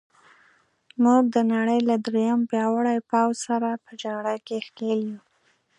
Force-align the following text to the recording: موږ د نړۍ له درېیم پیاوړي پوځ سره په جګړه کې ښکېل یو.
موږ 1.03 1.23
د 1.35 1.37
نړۍ 1.53 1.79
له 1.89 1.95
درېیم 2.07 2.39
پیاوړي 2.49 2.97
پوځ 3.09 3.35
سره 3.47 3.69
په 3.85 3.91
جګړه 4.01 4.35
کې 4.45 4.57
ښکېل 4.67 4.99
یو. 5.09 5.19